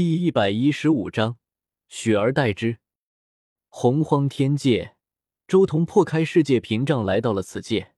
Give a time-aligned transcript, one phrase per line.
[0.00, 1.38] 第一百一十五章，
[1.88, 2.78] 取而代之。
[3.66, 4.94] 洪荒天界，
[5.48, 7.96] 周通破开世界屏障，来到了此界。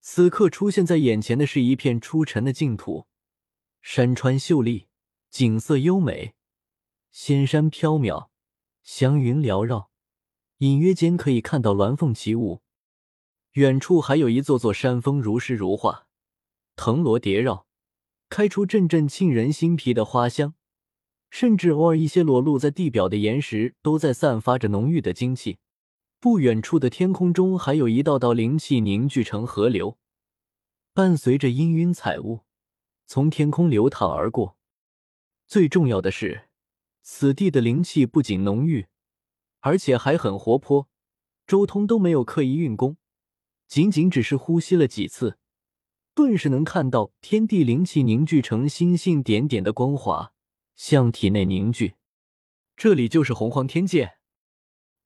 [0.00, 3.08] 此刻出现在眼前的是一片出尘的净土，
[3.82, 4.86] 山川秀丽，
[5.28, 6.34] 景色优美，
[7.10, 8.28] 仙山飘渺，
[8.84, 9.90] 祥云缭绕，
[10.58, 12.62] 隐约间可以看到鸾凤起舞。
[13.54, 16.06] 远处还有一座座山峰，如诗如画，
[16.76, 17.66] 藤萝叠绕，
[18.28, 20.54] 开出阵阵沁人心脾的花香。
[21.30, 25.58] 甚至偶尔一些裸露在地表的岩石都在散发着浓郁的精气。
[26.20, 29.96] 不远处的天空中还有一道道灵气凝聚成河流，
[30.92, 32.40] 伴随着氤氲彩雾
[33.06, 34.56] 从天空流淌而过。
[35.46, 36.48] 最重要的是，
[37.02, 38.86] 此地的灵气不仅浓郁，
[39.60, 40.88] 而且还很活泼。
[41.46, 42.96] 周通都没有刻意运功，
[43.68, 45.38] 仅仅只是呼吸了几次，
[46.14, 50.32] 顿时能看到天地灵气凝聚成星星点点的光华。
[50.78, 51.96] 向体内凝聚，
[52.76, 54.18] 这里就是洪荒天界。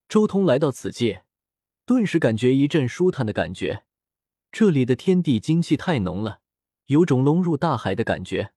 [0.07, 1.25] 周通来到此界，
[1.87, 3.85] 顿时感觉一阵舒坦的感觉。
[4.53, 6.41] 这里的天地精气太浓了，
[6.89, 8.53] 有种融入大海的感觉。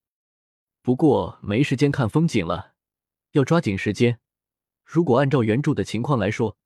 [0.81, 2.73] 不过没时间看风景了，
[3.31, 4.19] 要抓紧时间。
[4.83, 6.57] 如果按照原著的情况来说，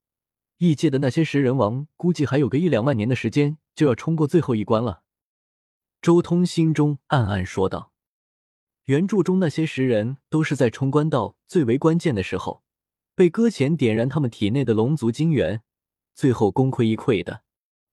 [0.57, 5.03] 异界的那些食人王估计还有个一两万年的时间就要冲过最后一关了。
[6.01, 7.91] 周通心中暗暗说道。
[8.89, 12.63] 原著中那些食人都是在冲关到最为关键的时候，
[13.13, 15.61] 被搁浅点燃他们体内的龙族精元，
[16.15, 17.43] 最后功亏一篑的。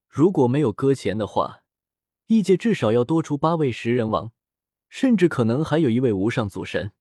[0.08, 1.60] 如果没有搁浅的话，
[2.28, 4.32] 异界至少要多出八位食人王，
[4.88, 6.92] 甚至可能还有一位无上祖神。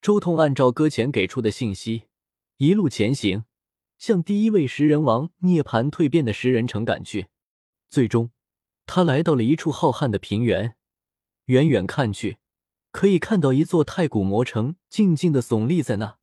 [0.00, 2.04] 周通按照搁浅给出的信息，
[2.58, 3.42] 一路前行，
[3.98, 7.26] 向第一位食人王涅槃蜕变的食人城赶去。
[7.88, 8.30] 最终，
[8.86, 10.76] 他来到了一处浩瀚的平原，
[11.46, 12.36] 远远看去。
[12.92, 16.18] 可以看到一座太古魔城静静的耸立在那，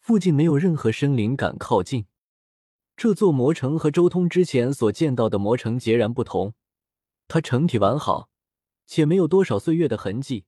[0.00, 2.06] 附近没有任何生灵敢靠近。
[2.96, 6.54] 这座魔城和周通之前所见到的魔城截然不同，
[7.28, 8.30] 它整体完好，
[8.86, 10.46] 且没有多少岁月的痕迹，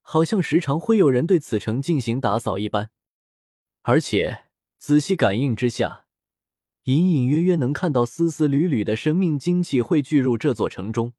[0.00, 2.90] 好像时常会有人对此城进行打扫一般。
[3.82, 4.44] 而且
[4.78, 6.06] 仔细感应之下，
[6.84, 11.12] 隐隐约约能看到丝丝缕缕的生命精气汇聚入这座城中。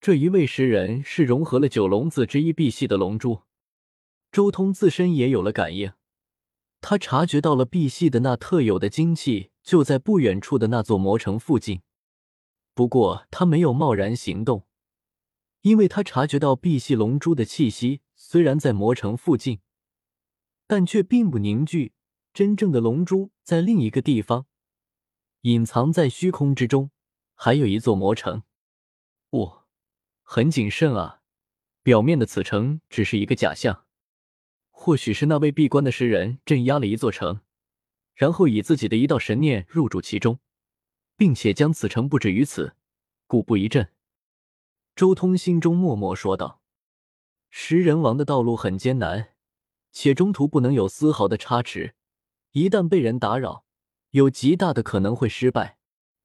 [0.00, 3.42] 这一位石人是融合了九龙子之一碧玺的龙珠，
[4.30, 5.92] 周通自身也有了感应，
[6.80, 11.82] 他察觉到了碧玺的那特有的精气就在不远处的那座魔城附近。
[12.74, 14.68] 不过他没有贸然行动，
[15.62, 19.58] 因为他察觉到碧玺龙珠的气息虽然在魔城附近，
[20.68, 21.92] 但却并不凝聚。
[22.32, 24.46] 真正的龙珠在另一个地方，
[25.40, 26.92] 隐藏在虚空之中，
[27.34, 28.44] 还有一座魔城。
[29.30, 29.67] 我。
[30.30, 31.22] 很谨慎啊，
[31.82, 33.86] 表面的此城只是一个假象，
[34.68, 37.40] 或许是那位闭关的诗人镇压了一座城，
[38.14, 40.38] 然后以自己的一道神念入主其中，
[41.16, 42.74] 并且将此城布置于此，
[43.26, 43.88] 故布一阵。
[44.94, 46.60] 周通心中默默说道
[47.48, 49.30] ：“食人王的道路很艰难，
[49.92, 51.94] 且中途不能有丝毫的差池，
[52.52, 53.64] 一旦被人打扰，
[54.10, 55.78] 有极大的可能会失败。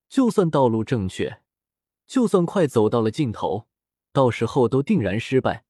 [0.09, 1.41] 就算道路正确，
[2.05, 3.69] 就算快走到了尽头。”
[4.13, 5.65] 到时候都定然失败，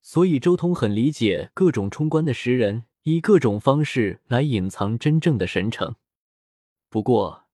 [0.00, 5.96] 所以周通很理解各种冲关的石人以各种方式来隐藏真正的神城。
[6.88, 7.46] 不过，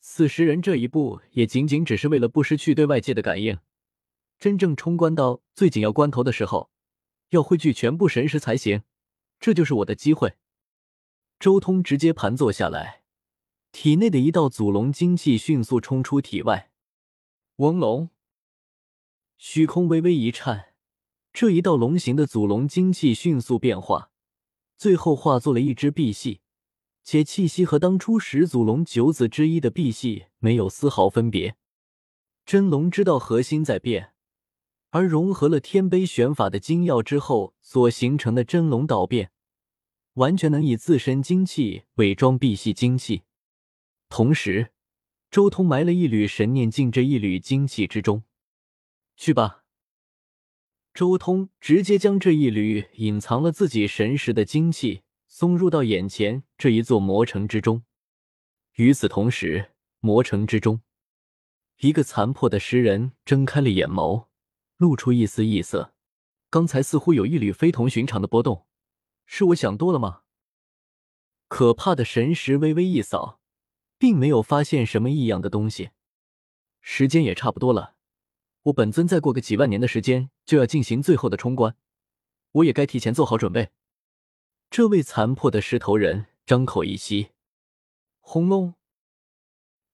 [0.00, 3.58] 此石人这一步也仅仅只是为了不失去对外界的感应。
[4.40, 6.68] 真正冲关到最紧要关头的时候，
[7.30, 8.82] 要汇聚全部神识才行。
[9.38, 10.34] 这就是我的机会。
[11.38, 13.02] 周通直接盘坐下来，
[13.70, 16.70] 体内的一道祖龙精气迅速冲出体外，
[17.56, 18.10] 翁龙。
[19.36, 20.74] 虚空微微一颤，
[21.32, 24.10] 这一道龙形的祖龙精气迅速变化，
[24.76, 26.40] 最后化作了一只碧玺，
[27.02, 31.56] 且气息和当初始祖龙九子之一的碧玺没有丝毫分别。
[32.46, 34.12] 真龙知道核心在变，
[34.90, 39.32] 而融合了天杯玄法的精要之后所形成的真龙道变，
[40.14, 43.22] 完全能以自身精气伪装碧玺精气。
[44.08, 44.72] 同时，
[45.30, 48.22] 周通埋了一缕神念进这一缕精气之中。
[49.16, 49.64] 去吧。
[50.92, 57.82] 周通直接将这一缕隐藏了自己神识的精气送入到眼前这一座魔城之中。
[58.74, 60.82] 与此同时，魔城之中，
[61.78, 64.26] 一个残破的石人睁开了眼眸，
[64.76, 65.94] 露出一丝异色。
[66.50, 68.66] 刚才似乎有一缕非同寻常的波动，
[69.26, 70.22] 是我想多了吗？
[71.48, 73.40] 可怕的神识微微一扫，
[73.98, 75.90] 并没有发现什么异样的东西。
[76.80, 77.96] 时间也差不多了。
[78.64, 81.76] 我本尊再过个几万年的时间就要进行最后的冲关，
[82.52, 83.70] 我也该提前做好准备。
[84.70, 87.32] 这位残破的石头人张口一吸，
[88.20, 88.74] 轰隆！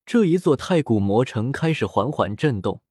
[0.07, 2.83] 这一座太古魔城开始缓缓震动，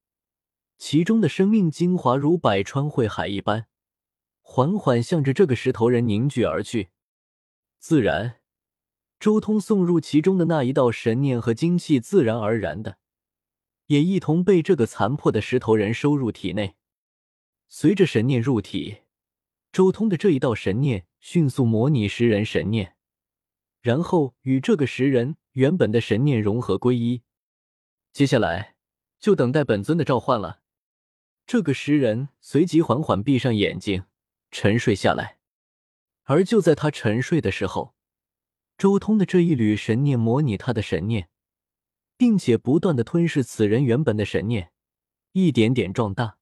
[0.76, 3.66] 其中的生命精华如百川汇海一般，
[4.42, 6.90] 缓缓向着这个石头人凝聚而去。
[7.78, 8.40] 自然，
[9.18, 12.98] 周通送入其中的那一道神念和精气，自然而然的，
[13.90, 16.76] 也一同被这个残破的石头人收入体内。
[17.68, 18.98] 随着神念入体，
[19.72, 22.94] 周通的这一道神念迅速模拟石人神念，
[23.80, 25.36] 然后与这个石人。
[25.54, 27.22] 原本的神念融合归一，
[28.12, 28.76] 接下来
[29.18, 30.60] 就等待本尊的召唤了。
[31.44, 34.04] 这个石人随即缓缓闭上眼睛，
[34.52, 35.38] 沉睡下来。
[36.22, 37.96] 而就在他沉睡的时候，
[38.78, 41.28] 周通的这一缕神念模拟他的神念，
[42.20, 44.72] 并且不断的吞噬此人原本的神念，
[45.32, 46.36] 一点点壮大。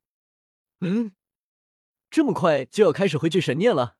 [0.81, 1.13] 嗯，
[2.11, 3.95] 这么快就要开始汇聚神念了？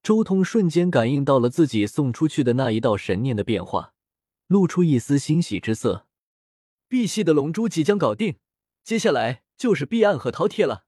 [0.00, 3.94] 周通瞬间感应到了自己送出去的那一道神念的变化。
[4.46, 6.06] 露出一丝欣喜之色，
[6.86, 8.36] 碧系的龙珠即将搞定，
[8.84, 10.86] 接下来就是碧岸和饕餮了。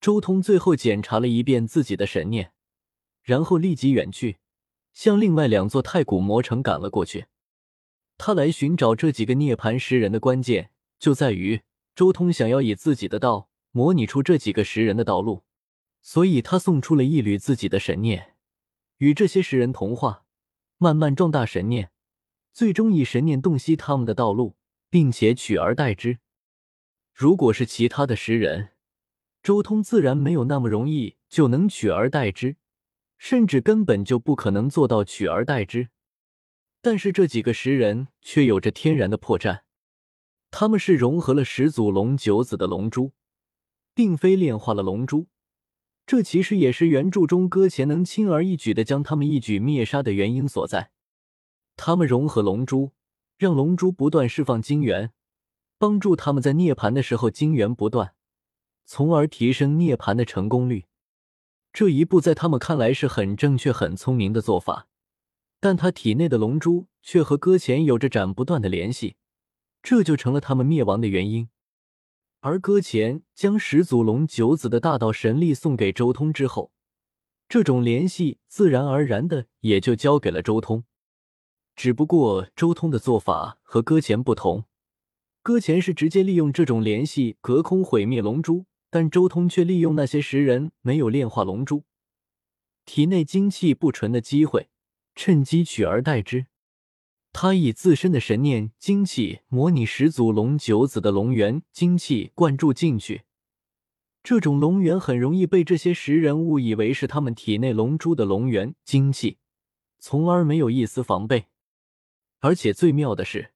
[0.00, 2.54] 周通最后检查了一遍自己的神念，
[3.20, 4.38] 然后立即远去，
[4.94, 7.26] 向另外两座太古魔城赶了过去。
[8.16, 11.62] 他来寻找这几个涅槃石人的关键，就在于
[11.94, 15.42] 周通想要以自己的道模拟出这几个石人的道路，
[16.00, 18.34] 所以他送出了一缕自己的神念，
[18.98, 20.24] 与这些石人同化，
[20.78, 21.90] 慢慢壮大神念。
[22.52, 24.56] 最终以神念洞悉他们的道路，
[24.88, 26.18] 并且取而代之。
[27.12, 28.68] 如果是其他的石人，
[29.42, 32.56] 周通自然没有那么容易就能取而代之，
[33.18, 35.88] 甚至根本就不可能做到取而代之。
[36.84, 39.60] 但是这几个石人却有着天然的破绽，
[40.50, 43.12] 他们是融合了始祖龙九子的龙珠，
[43.94, 45.28] 并非炼化了龙珠。
[46.04, 50.90] 这其实也是原著中搁浅能轻而易举的将他们一举灭杀的原因所在。
[51.74, 52.92] 他们融合龙珠，
[53.38, 55.10] 让龙珠不断释放精元，
[55.78, 58.12] 帮助他们在涅槃的时候精元不断，
[58.84, 60.84] 从而提升涅槃的成功率。
[61.72, 64.86] 这一步在他们看来是很正确、很聪明的做法，
[65.64, 69.16] 但他体内的龙珠却和搁浅有着斩不断的联系，
[69.82, 71.48] 这就成了他们灭亡的原因。
[72.40, 76.70] 而搁浅将始祖龙九子的大道神力送给周通之后，
[77.48, 80.84] 这种联系自然而然的也就交给了周通。
[81.74, 84.66] 只不过周通的做法和搁浅不同，
[85.42, 91.84] 搁浅是直接利用这种联系隔空毁灭龙珠，但周通却利用那些时人没有炼化龙珠、
[92.84, 94.68] 体内精气不纯的机会，
[95.14, 96.46] 趁机取而代之。
[97.32, 103.22] 他以自身的神念精气模拟始祖龙九子的龙元精气灌注进去，
[104.22, 109.38] 这种龙元很容易被这些时人误以为是他们体内龙珠的龙元精气，
[109.98, 111.46] 从而没有一丝防备。
[112.38, 113.52] 而且最妙的是，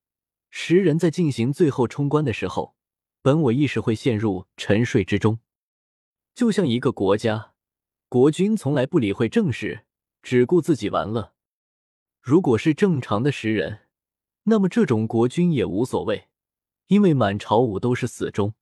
[0.50, 2.74] 十人在进行最后冲关的时候，
[3.22, 5.38] 本我意识会陷入沉睡之中，
[6.34, 7.52] 就像一个国家
[8.08, 9.84] 国君从来不理会政事，
[10.20, 11.34] 只顾自己玩乐。
[12.28, 13.86] 如果是正常的十人，
[14.42, 16.28] 那么这种国君也无所谓，
[16.88, 18.52] 因为满朝武都是死忠。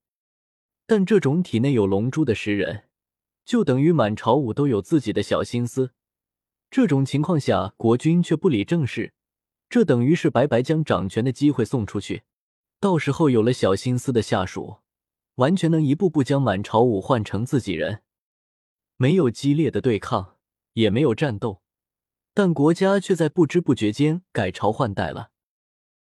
[0.86, 2.84] 但这种体内有龙珠的十人，
[3.44, 5.90] 就等于满朝武都有自己的小心思。
[6.70, 9.14] 这种情况下，国君却不理政事。
[9.68, 12.22] 这等于是白白将掌权的机会送出去，
[12.78, 14.76] 到时候有了小心思的下属，
[15.34, 18.04] 完全能一步步将满朝武换成自己人。
[18.96, 20.36] 没有激烈的对抗，
[20.74, 21.62] 也没有战斗，
[22.36, 25.28] 但国家却在不知不觉间改朝换代了。